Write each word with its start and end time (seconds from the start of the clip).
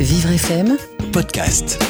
Vivre 0.00 0.30
FM 0.30 0.76
podcast. 1.12 1.82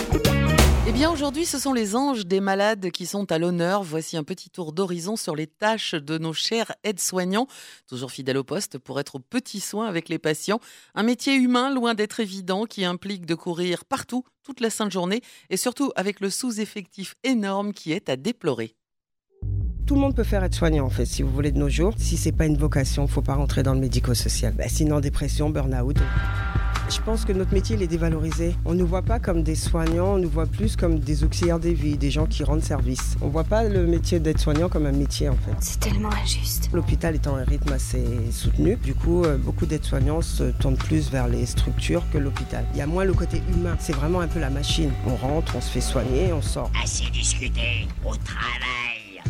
Eh 0.87 0.93
bien 0.93 1.11
aujourd'hui, 1.11 1.45
ce 1.45 1.59
sont 1.59 1.75
les 1.75 1.95
anges 1.95 2.25
des 2.25 2.41
malades 2.41 2.91
qui 2.91 3.05
sont 3.05 3.31
à 3.31 3.37
l'honneur. 3.37 3.83
Voici 3.83 4.17
un 4.17 4.25
petit 4.25 4.49
tour 4.49 4.73
d'horizon 4.73 5.17
sur 5.17 5.37
les 5.37 5.47
tâches 5.47 5.95
de 5.95 6.17
nos 6.17 6.33
chers 6.33 6.73
aides-soignants, 6.85 7.47
toujours 7.87 8.11
fidèles 8.11 8.39
au 8.39 8.45
poste 8.45 8.79
pour 8.79 8.99
être 8.99 9.17
aux 9.17 9.21
petits 9.21 9.61
soins 9.61 9.87
avec 9.87 10.09
les 10.09 10.19
patients. 10.19 10.59
Un 10.95 11.03
métier 11.03 11.35
humain 11.35 11.71
loin 11.71 11.93
d'être 11.93 12.21
évident 12.21 12.65
qui 12.65 12.87
implique 12.87 13.27
de 13.27 13.35
courir 13.35 13.85
partout 13.85 14.25
toute 14.43 14.61
la 14.61 14.71
sainte 14.71 14.91
journée 14.91 15.21
et 15.51 15.59
surtout 15.59 15.93
avec 15.95 16.21
le 16.21 16.31
sous-effectif 16.31 17.15
énorme 17.25 17.75
qui 17.75 17.93
est 17.93 18.09
à 18.09 18.17
déplorer. 18.17 18.75
Tout 19.87 19.97
le 19.97 20.01
monde 20.01 20.17
peut 20.17 20.25
faire 20.25 20.45
être 20.45 20.55
soignant 20.55 20.87
en 20.87 20.91
fait, 20.91 21.05
si 21.05 21.23
vous 21.23 21.31
voulez 21.31 21.53
de 21.53 21.59
nos 21.59 21.69
jours. 21.69 21.93
Si 21.99 22.17
c'est 22.17 22.33
pas 22.33 22.47
une 22.47 22.57
vocation, 22.57 23.07
faut 23.07 23.21
pas 23.21 23.35
rentrer 23.35 23.63
dans 23.63 23.75
le 23.75 23.81
médico-social. 23.81 24.55
Bah, 24.57 24.69
sinon 24.69 25.01
dépression, 25.01 25.51
burn-out. 25.51 25.99
Je 26.91 27.03
pense 27.03 27.27
que 27.27 27.33
notre 27.33 27.53
métier 27.53 27.77
il 27.77 27.83
est 27.83 27.87
dévalorisé. 27.87 28.57
On 28.65 28.73
ne 28.73 28.79
nous 28.79 28.87
voit 28.87 29.03
pas 29.03 29.19
comme 29.19 29.43
des 29.43 29.55
soignants, 29.55 30.15
on 30.15 30.19
nous 30.19 30.31
voit 30.31 30.47
plus 30.47 30.75
comme 30.75 30.99
des 30.99 31.23
auxiliaires 31.23 31.59
des 31.59 31.75
vies, 31.75 31.99
des 31.99 32.11
gens 32.11 32.25
qui 32.25 32.45
rendent 32.45 32.63
service. 32.63 33.17
On 33.21 33.29
voit 33.29 33.45
pas 33.45 33.65
le 33.65 33.87
métier 33.87 34.21
d'être 34.21 34.41
soignant 34.41 34.71
comme 34.71 34.87
un 34.87 34.93
métier 34.93 35.29
en 35.29 35.35
fait. 35.35 35.55
C'est 35.61 35.81
tellement 35.81 36.11
injuste. 36.23 36.71
L'hôpital 36.73 37.15
étant 37.15 37.37
un 37.37 37.45
rythme 37.45 37.73
assez 37.73 38.05
soutenu, 38.31 38.77
du 38.77 38.95
coup 38.95 39.25
euh, 39.25 39.37
beaucoup 39.37 39.67
d'aides-soignants 39.67 40.23
se 40.23 40.45
tournent 40.45 40.79
plus 40.79 41.11
vers 41.11 41.29
les 41.29 41.45
structures 41.45 42.05
que 42.11 42.17
l'hôpital. 42.17 42.65
Il 42.73 42.79
y 42.79 42.83
a 42.83 42.87
moins 42.87 43.05
le 43.05 43.13
côté 43.13 43.43
humain, 43.55 43.77
c'est 43.79 43.95
vraiment 43.95 44.21
un 44.21 44.29
peu 44.29 44.41
la 44.41 44.51
machine. 44.51 44.91
On 45.07 45.17
rentre, 45.17 45.57
on 45.57 45.61
se 45.61 45.71
fait 45.71 45.83
soigner, 45.83 46.33
on 46.33 46.41
sort. 46.41 46.71
Assez 46.83 47.11
discuté, 47.11 47.87
au 48.05 48.15
travail. 48.17 48.78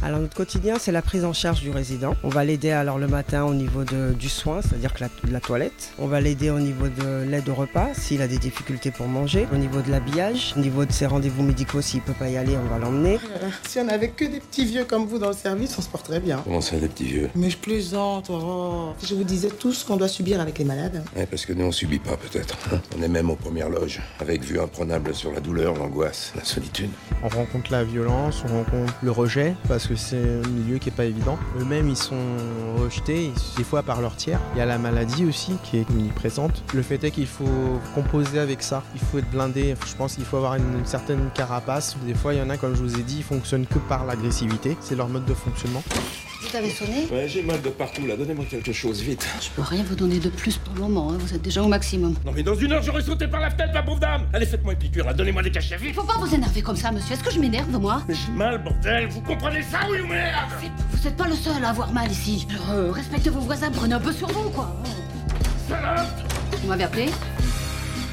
Alors 0.03 0.21
notre 0.21 0.35
quotidien, 0.37 0.77
c'est 0.79 0.93
la 0.93 1.03
prise 1.03 1.25
en 1.25 1.33
charge 1.33 1.61
du 1.61 1.71
résident. 1.71 2.15
On 2.23 2.29
va 2.29 2.45
l'aider 2.45 2.71
alors 2.71 2.99
le 2.99 3.09
matin 3.09 3.45
au 3.45 3.55
niveau 3.55 3.85
de- 3.85 4.13
du 4.13 4.29
soin, 4.29 4.61
c'est-à-dire 4.63 4.95
que 4.95 5.01
la, 5.01 5.09
la 5.31 5.41
toilette. 5.41 5.91
On 5.99 6.07
va 6.07 6.21
l'aider 6.21 6.51
au 6.51 6.61
niveau 6.61 6.89
de 6.89 7.25
l'aide 7.29 7.49
au 7.49 7.55
repas, 7.55 7.89
s'il 7.95 8.23
a 8.23 8.29
des 8.29 8.39
difficultés 8.39 8.91
pour 8.91 9.09
manger. 9.09 9.47
Au 9.53 9.57
niveau 9.57 9.81
de 9.83 9.91
l'habillage, 9.91 10.55
au 10.57 10.61
niveau 10.61 10.85
de 10.85 10.93
ses 10.93 11.07
rendez-vous 11.07 11.43
médicaux, 11.43 11.81
s'il 11.81 12.01
peut 12.01 12.13
pas 12.13 12.29
y 12.29 12.37
aller, 12.37 12.57
on 12.57 12.69
va 12.69 12.79
l'emmener. 12.79 13.19
Si 13.67 13.79
on 13.81 13.89
avait 13.89 14.11
que 14.11 14.25
des 14.25 14.41
petits 14.41 14.65
vieux 14.65 14.85
comme 14.85 15.07
vous 15.07 15.19
dans 15.19 15.29
le 15.29 15.35
service, 15.35 15.75
on 15.79 15.83
se 15.83 15.89
porterait 15.89 16.21
bien. 16.21 16.41
Comment 16.45 16.61
ça, 16.61 16.77
des 16.77 16.89
petits 16.89 17.05
vieux? 17.05 17.31
Mais 17.35 17.51
je 17.51 17.57
plaisante, 17.59 18.31
oh. 18.31 18.91
Je 19.05 19.15
vous 19.15 19.25
disais 19.25 19.49
tout 19.49 19.73
ce 19.73 19.85
qu'on 19.85 19.97
doit 19.97 20.09
subir 20.09 20.41
avec 20.41 20.59
les 20.59 20.65
malades. 20.65 21.03
Ouais, 21.17 21.27
parce 21.27 21.45
que 21.45 21.53
nous, 21.53 21.65
on 21.65 21.73
subit 21.73 21.99
pas, 21.99 22.17
peut-être. 22.17 22.57
On 22.99 23.03
est 23.03 23.09
même 23.09 23.31
aux 23.31 23.37
premières 23.37 23.69
loges, 23.69 24.01
avec 24.21 24.43
vue 24.43 24.61
imprenable 24.61 25.15
sur 25.15 25.33
la 25.33 25.41
douleur, 25.41 25.75
l'angoisse, 25.75 26.33
la 26.37 26.45
solitude. 26.45 26.91
On 27.23 27.29
rencontre 27.29 27.71
la 27.73 27.85
violence, 27.85 28.43
on 28.45 28.49
rencontre 28.59 28.95
le 29.03 29.11
rejet, 29.11 29.55
parce 29.69 29.78
que 29.87 29.97
c'est 29.97 30.17
un 30.17 30.49
milieu 30.49 30.79
qui 30.79 30.89
est 30.89 30.93
pas 30.93 31.05
évident. 31.05 31.39
Eux-mêmes, 31.61 31.89
ils 31.89 31.97
sont 31.97 32.17
rejetés, 32.79 33.33
des 33.57 33.65
fois 33.65 33.83
par 33.83 34.01
leur 34.01 34.17
tiers. 34.17 34.41
Il 34.55 34.59
y 34.59 34.61
a 34.61 34.67
la 34.67 34.79
maladie 34.79 35.25
aussi 35.25 35.53
qui 35.63 35.79
est 35.79 35.91
omniprésente. 35.91 36.63
Le 36.75 36.83
fait 36.83 37.03
est 37.05 37.11
qu'il 37.11 37.27
faut 37.27 37.45
composer 37.95 38.39
avec 38.39 38.63
ça. 38.63 38.83
Il 38.95 39.01
faut 39.01 39.19
être 39.19 39.31
blindé. 39.31 39.75
Je 39.87 39.95
pense 39.95 40.15
qu'il 40.15 40.25
faut 40.25 40.39
avoir 40.39 40.55
une, 40.55 40.79
une 40.79 40.87
certaine 40.87 41.31
carapace. 41.35 41.97
Des 42.07 42.15
fois, 42.15 42.35
il 42.35 42.39
y 42.39 42.43
en 42.43 42.51
a, 42.51 42.57
comme 42.57 42.75
je 42.75 42.83
vous 42.83 42.99
ai 42.99 43.03
dit, 43.03 43.19
ils 43.19 43.25
fonctionnent 43.25 43.67
que 43.67 43.79
par 43.79 44.05
l'agressivité. 44.05 44.77
C'est 44.81 44.97
leur 44.97 45.09
mode 45.09 45.25
de 45.25 45.35
fonctionnement. 45.35 45.83
Vous 46.51 46.57
avez 46.57 46.71
sonné 46.71 47.07
Ouais, 47.13 47.29
j'ai 47.29 47.43
mal 47.43 47.61
de 47.61 47.69
partout, 47.69 48.07
là. 48.07 48.17
Donnez-moi 48.17 48.47
quelque 48.49 48.73
chose, 48.73 49.03
vite. 49.03 49.27
Je 49.41 49.51
peux 49.51 49.61
rien 49.63 49.83
vous 49.83 49.95
donner 49.95 50.19
de 50.19 50.31
plus 50.31 50.57
pour 50.57 50.73
le 50.75 50.81
moment, 50.81 51.13
hein. 51.13 51.17
vous 51.19 51.35
êtes 51.35 51.43
déjà 51.43 51.63
au 51.63 51.69
maximum. 51.69 52.15
Non, 52.25 52.33
mais 52.35 52.43
dans 52.43 52.55
une 52.55 52.73
heure, 52.73 52.83
j'aurais 52.83 53.03
sauté 53.03 53.27
par 53.29 53.41
la 53.41 53.51
fenêtre, 53.51 53.73
la 53.75 53.83
pauvre 53.83 54.01
dame 54.01 54.27
Allez, 54.33 54.47
faites-moi 54.47 54.73
une 54.73 54.79
piqûre, 54.79 55.05
là. 55.05 55.13
Donnez-moi 55.13 55.43
des 55.43 55.51
cachets, 55.51 55.77
vite 55.77 55.95
Faut 55.95 56.05
pas 56.05 56.17
vous 56.19 56.35
énerver 56.35 56.63
comme 56.63 56.77
ça, 56.77 56.91
monsieur. 56.91 57.15
Est-ce 57.15 57.23
que 57.23 57.31
je 57.31 57.39
m'énerve, 57.39 57.71
moi 57.79 58.03
Mais 58.09 58.15
j'ai 58.15 58.33
mal, 58.33 58.63
bordel 58.63 59.09
Vous 59.09 59.21
comprenez 59.21 59.63
ça, 59.63 59.81
oui 59.91 60.01
ou 60.01 60.07
merde 60.07 60.49
Vous 60.91 61.07
êtes 61.07 61.17
pas 61.17 61.29
le 61.29 61.35
seul 61.35 61.63
à 61.63 61.69
avoir 61.71 61.93
mal 61.93 62.11
ici. 62.11 62.47
Alors, 62.51 62.71
euh, 62.71 62.93
respectez 62.93 63.29
vos 63.29 63.41
voisins, 63.41 63.71
prenez 63.71 63.95
un 63.95 64.01
peu 64.01 64.13
sur 64.13 64.29
vous, 64.29 64.49
quoi. 64.51 64.75
Salope 65.69 66.07
Vous 66.63 66.69
m'avez 66.69 66.85
appelé 66.85 67.07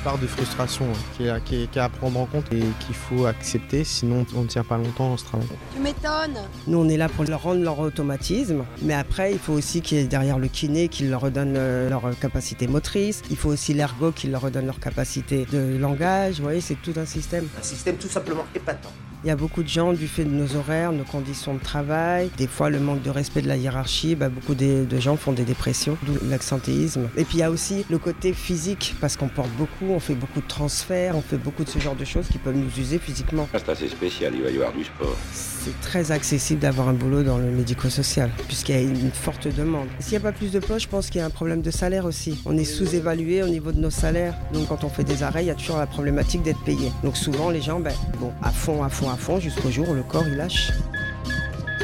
Part 0.05 0.19
de 0.19 0.27
frustration 0.27 0.85
hein, 0.85 0.97
qui 1.17 1.23
est, 1.25 1.29
à- 1.31 1.39
qui 1.39 1.63
est- 1.63 1.71
qui 1.71 1.79
est 1.79 1.81
à 1.81 1.89
prendre 1.89 2.19
en 2.19 2.27
compte 2.27 2.45
et 2.53 2.59
qu'il 2.85 2.93
faut 2.93 3.25
accepter, 3.25 3.83
sinon 3.83 4.23
on 4.35 4.43
ne 4.43 4.47
tient 4.47 4.63
pas 4.63 4.77
longtemps 4.77 5.09
dans 5.09 5.17
ce 5.17 5.25
travail. 5.25 5.47
Tu 5.73 5.81
m'étonnes. 5.81 6.37
Nous, 6.67 6.77
on 6.77 6.87
est 6.87 6.95
là 6.97 7.09
pour 7.09 7.23
leur 7.23 7.41
rendre 7.41 7.63
leur 7.63 7.79
automatisme, 7.79 8.65
mais 8.83 8.93
après, 8.93 9.31
il 9.31 9.39
faut 9.39 9.53
aussi 9.53 9.81
qu'il 9.81 9.97
y 9.97 10.01
ait 10.01 10.05
derrière 10.05 10.37
le 10.37 10.47
kiné 10.47 10.89
qui 10.89 11.07
leur 11.07 11.21
redonne 11.21 11.55
euh, 11.57 11.89
leur 11.89 12.03
capacité 12.19 12.67
motrice. 12.67 13.23
Il 13.31 13.35
faut 13.35 13.49
aussi 13.49 13.73
l'ergo 13.73 14.11
qui 14.11 14.27
leur 14.27 14.41
redonne 14.41 14.67
leur 14.67 14.79
capacité 14.79 15.47
de 15.51 15.75
langage. 15.75 16.35
Vous 16.37 16.43
voyez, 16.43 16.61
c'est 16.61 16.75
tout 16.83 16.93
un 16.97 17.05
système. 17.07 17.47
Un 17.59 17.63
système 17.63 17.95
tout 17.95 18.07
simplement 18.07 18.45
épatant. 18.53 18.91
Il 19.25 19.29
y 19.29 19.31
a 19.31 19.35
beaucoup 19.35 19.63
de 19.63 19.67
gens, 19.67 19.93
du 19.93 20.07
fait 20.07 20.23
de 20.23 20.29
nos 20.29 20.55
horaires, 20.55 20.91
nos 20.91 21.03
conditions 21.03 21.55
de 21.55 21.59
travail, 21.59 22.29
des 22.37 22.45
fois 22.45 22.69
le 22.69 22.79
manque 22.79 23.01
de 23.01 23.09
respect 23.09 23.41
de 23.41 23.47
la 23.47 23.57
hiérarchie, 23.57 24.13
bah, 24.13 24.29
beaucoup 24.29 24.53
de, 24.53 24.85
de 24.85 24.99
gens 24.99 25.17
font 25.17 25.31
des 25.31 25.45
dépressions, 25.45 25.97
d'où 26.03 26.13
l'accentéisme. 26.29 27.09
Et 27.17 27.23
puis 27.23 27.37
il 27.37 27.39
y 27.39 27.43
a 27.43 27.49
aussi 27.49 27.87
le 27.89 27.97
côté 27.97 28.33
physique, 28.33 28.93
parce 29.01 29.17
qu'on 29.17 29.27
porte 29.27 29.49
beaucoup, 29.57 29.87
on 29.89 29.99
fait 29.99 30.13
beaucoup 30.13 30.41
de 30.41 30.47
transferts, 30.47 31.17
on 31.17 31.23
fait 31.23 31.39
beaucoup 31.39 31.63
de 31.63 31.69
ce 31.69 31.79
genre 31.79 31.95
de 31.95 32.05
choses 32.05 32.27
qui 32.27 32.37
peuvent 32.37 32.55
nous 32.55 32.69
user 32.79 32.99
physiquement. 32.99 33.49
C'est 33.51 33.67
assez 33.67 33.87
spécial, 33.87 34.31
il 34.35 34.43
va 34.43 34.51
y 34.51 34.57
avoir 34.57 34.73
du 34.73 34.83
sport. 34.83 35.17
C'est 35.33 35.81
très 35.81 36.11
accessible 36.11 36.59
d'avoir 36.59 36.89
un 36.89 36.93
boulot 36.93 37.23
dans 37.23 37.39
le 37.39 37.49
médico-social, 37.49 38.29
puisqu'il 38.47 38.75
y 38.75 38.77
a 38.77 38.81
une 38.81 39.09
forte 39.09 39.47
demande. 39.47 39.87
S'il 39.97 40.11
n'y 40.11 40.17
a 40.17 40.31
pas 40.31 40.33
plus 40.33 40.51
de 40.51 40.59
postes, 40.59 40.83
je 40.83 40.89
pense 40.89 41.09
qu'il 41.09 41.17
y 41.17 41.23
a 41.23 41.25
un 41.25 41.31
problème 41.31 41.63
de 41.63 41.71
salaire 41.71 42.05
aussi. 42.05 42.39
On 42.45 42.55
est 42.55 42.63
sous-évalué 42.63 43.41
au 43.41 43.47
niveau 43.47 43.71
de 43.71 43.79
nos 43.79 43.89
salaires. 43.89 44.35
Donc 44.53 44.67
quand 44.67 44.83
on 44.83 44.89
fait 44.89 45.03
des 45.03 45.23
arrêts, 45.23 45.43
il 45.43 45.47
y 45.47 45.49
a 45.49 45.55
toujours 45.55 45.77
la 45.77 45.87
problématique 45.87 46.43
d'être 46.43 46.63
payé. 46.63 46.91
Donc 47.03 47.17
souvent, 47.17 47.49
les 47.49 47.63
gens, 47.63 47.79
ben, 47.79 47.95
bon, 48.19 48.31
à 48.43 48.51
fond, 48.51 48.83
à 48.83 48.89
fond, 48.89 49.09
à 49.09 49.14
fond, 49.17 49.39
jusqu'au 49.39 49.69
jour 49.69 49.89
où 49.89 49.93
le 49.93 50.03
corps, 50.03 50.25
il 50.27 50.35
lâche. 50.35 50.71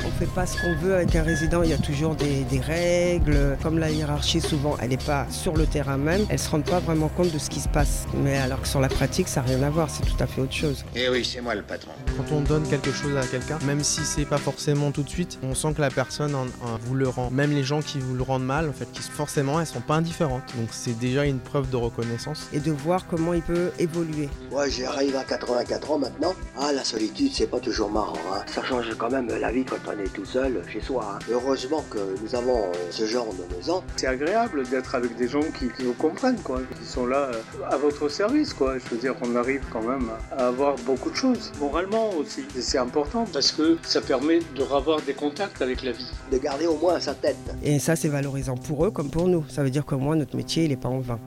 On 0.06 0.09
fait 0.19 0.25
pas 0.34 0.45
ce 0.45 0.59
qu'on 0.62 0.75
veut 0.75 0.95
avec 0.95 1.16
un 1.16 1.23
résident, 1.23 1.62
il 1.63 1.69
y 1.69 1.73
a 1.73 1.78
toujours 1.78 2.16
des, 2.16 2.44
des 2.50 2.59
règles. 2.59 3.57
Comme 3.62 3.78
la 3.79 3.89
hiérarchie, 3.91 4.41
souvent, 4.41 4.75
elle 4.81 4.89
n'est 4.89 4.97
pas 4.97 5.25
sur 5.29 5.56
le 5.56 5.66
terrain 5.66 5.97
même, 5.97 6.25
elle 6.29 6.39
se 6.39 6.50
rend 6.50 6.62
pas 6.62 6.79
vraiment 6.79 7.07
compte 7.09 7.31
de 7.31 7.38
ce 7.38 7.50
qui 7.50 7.59
se 7.59 7.67
passe. 7.69 8.06
Mais 8.23 8.38
alors 8.38 8.61
que 8.61 8.67
sur 8.67 8.79
la 8.81 8.90
pratique, 8.90 9.28
ça 9.28 9.41
n'a 9.41 9.47
rien 9.47 9.63
à 9.63 9.69
voir, 9.69 9.90
c'est 9.90 10.03
tout 10.03 10.22
à 10.22 10.28
fait 10.28 10.41
autre 10.41 10.53
chose. 10.53 10.84
Eh 10.95 11.09
oui, 11.09 11.23
c'est 11.23 11.41
moi 11.41 11.53
le 11.56 11.61
patron. 11.61 11.91
Quand 12.17 12.35
on 12.35 12.41
donne 12.41 12.63
quelque 12.67 12.91
chose 12.91 13.16
à 13.17 13.25
quelqu'un, 13.25 13.59
même 13.66 13.84
si 13.84 14.01
c'est 14.01 14.25
pas 14.25 14.38
forcément 14.38 14.91
tout 14.91 15.03
de 15.03 15.09
suite, 15.09 15.38
on 15.44 15.53
sent 15.56 15.73
que 15.75 15.81
la 15.81 15.90
personne 15.90 16.34
en- 16.35 16.45
en 16.66 16.78
vous 16.84 16.95
le 16.95 17.07
rend. 17.07 17.29
Même 17.31 17.51
les 17.51 17.63
gens 17.63 17.81
qui 17.81 18.00
vous 18.00 18.16
le 18.16 18.23
rendent 18.23 18.45
mal, 18.45 18.69
en 18.69 18.73
fait, 18.73 18.91
qui 18.91 19.01
forcément, 19.01 19.59
elles 19.59 19.67
sont 19.67 19.81
pas 19.81 19.95
indifférentes. 19.95 20.44
Donc 20.57 20.69
c'est 20.72 20.97
déjà 20.97 21.25
une 21.25 21.40
preuve 21.40 21.69
de 21.69 21.75
reconnaissance. 21.78 22.47
Et 22.53 22.59
de 22.59 22.72
voir 22.72 23.06
comment 23.07 23.34
il 23.34 23.41
peut 23.41 23.72
évoluer. 23.79 24.29
Moi, 24.51 24.67
j'arrive 24.69 25.16
à 25.16 25.23
84 25.23 25.91
ans 25.91 26.00
maintenant. 26.00 26.34
Ah, 26.59 26.72
la 26.73 26.84
solitude, 26.84 27.31
c'est 27.34 27.47
pas 27.47 27.59
toujours 27.59 27.91
marrant. 27.91 28.13
Hein. 28.34 28.41
Ça 28.47 28.63
change 28.63 28.85
quand 28.97 29.09
même 29.11 29.28
la 29.28 29.51
vie 29.51 29.63
quand 29.66 29.75
on 29.88 29.91
est 30.00 30.13
tout 30.13 30.25
seul 30.25 30.62
chez 30.72 30.79
soi. 30.81 31.16
hein. 31.16 31.19
Heureusement 31.29 31.84
que 31.90 32.00
nous 32.24 32.35
avons 32.35 32.59
euh, 32.66 32.74
ce 32.91 33.06
genre 33.06 33.28
de 33.34 33.56
maison. 33.56 33.84
C'est 33.96 34.07
agréable 34.07 34.63
d'être 34.69 34.96
avec 34.96 35.16
des 35.18 35.28
gens 35.28 35.41
qui, 35.57 35.69
qui 35.75 35.84
vous 35.84 35.94
comprennent, 35.94 36.40
quoi, 36.41 36.62
qui 36.79 36.85
sont 36.88 37.06
là 37.06 37.31
euh, 37.34 37.41
à 37.69 37.78
votre 37.78 38.07
service, 38.09 38.53
quoi. 38.53 38.78
Je 38.78 38.90
veux 38.90 38.97
dire, 38.97 39.16
on 39.22 39.35
arrive 39.35 39.62
quand 39.72 39.81
même 39.81 40.09
à 40.31 40.47
avoir 40.47 40.75
beaucoup 40.85 41.09
de 41.09 41.16
choses, 41.16 41.52
moralement 41.59 42.09
aussi. 42.12 42.41
Et 42.57 42.62
c'est 42.62 42.78
important 42.78 43.25
parce 43.34 43.52
que 43.52 43.78
ça 43.84 44.02
permet 44.02 44.40
de 44.56 44.63
revoir 44.63 45.02
des 45.02 45.13
contacts 45.13 45.62
avec 45.62 45.84
la 45.84 45.91
vie. 45.91 46.09
De 46.31 46.38
garder 46.38 46.68
au 46.68 46.78
moins 46.78 47.00
sa 47.00 47.13
tête. 47.13 47.35
Et 47.63 47.79
ça, 47.79 47.96
c'est 47.96 48.08
valorisant 48.08 48.56
pour 48.56 48.85
eux 48.85 48.91
comme 48.91 49.09
pour 49.09 49.28
nous. 49.28 49.44
Ça 49.50 49.63
veut 49.63 49.69
dire 49.69 49.85
qu'au 49.85 49.97
moins, 49.97 50.16
notre 50.16 50.35
métier, 50.35 50.63
il 50.66 50.69
n'est 50.69 50.78
pas 50.78 50.90
en 50.90 51.00
vain. 51.00 51.19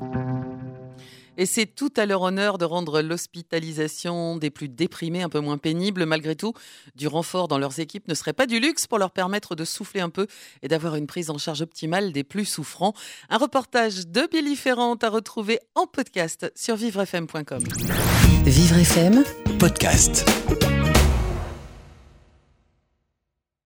Et 1.36 1.46
c'est 1.46 1.66
tout 1.66 1.92
à 1.96 2.06
leur 2.06 2.22
honneur 2.22 2.58
de 2.58 2.64
rendre 2.64 3.02
l'hospitalisation 3.02 4.36
des 4.36 4.50
plus 4.50 4.68
déprimés 4.68 5.22
un 5.22 5.28
peu 5.28 5.40
moins 5.40 5.58
pénible. 5.58 6.06
Malgré 6.06 6.36
tout, 6.36 6.54
du 6.94 7.08
renfort 7.08 7.48
dans 7.48 7.58
leurs 7.58 7.80
équipes 7.80 8.08
ne 8.08 8.14
serait 8.14 8.32
pas 8.32 8.46
du 8.46 8.60
luxe 8.60 8.86
pour 8.86 8.98
leur 8.98 9.10
permettre 9.10 9.54
de 9.54 9.64
souffler 9.64 10.00
un 10.00 10.10
peu 10.10 10.26
et 10.62 10.68
d'avoir 10.68 10.96
une 10.96 11.06
prise 11.06 11.30
en 11.30 11.38
charge 11.38 11.62
optimale 11.62 12.12
des 12.12 12.24
plus 12.24 12.44
souffrants. 12.44 12.94
Un 13.30 13.38
reportage 13.38 14.06
de 14.06 14.28
Billy 14.30 14.56
Ferrand 14.56 14.94
à 14.96 15.08
retrouver 15.08 15.60
en 15.74 15.86
podcast 15.86 16.50
sur 16.54 16.76
vivrefm.com. 16.76 17.64
Vivre 18.44 18.76
FM 18.76 19.24
Podcast. 19.58 20.24